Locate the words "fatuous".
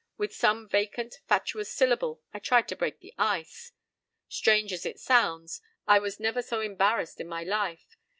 1.27-1.71